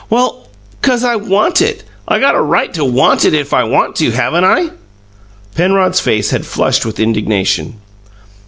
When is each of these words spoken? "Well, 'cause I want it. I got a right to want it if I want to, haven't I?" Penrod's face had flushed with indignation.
"Well, 0.09 0.47
'cause 0.81 1.03
I 1.03 1.15
want 1.15 1.61
it. 1.61 1.83
I 2.07 2.17
got 2.17 2.33
a 2.33 2.41
right 2.41 2.73
to 2.73 2.83
want 2.83 3.23
it 3.23 3.35
if 3.35 3.53
I 3.53 3.63
want 3.65 3.95
to, 3.97 4.09
haven't 4.09 4.45
I?" 4.45 4.69
Penrod's 5.53 5.99
face 5.99 6.31
had 6.31 6.43
flushed 6.43 6.87
with 6.87 6.99
indignation. 6.99 7.75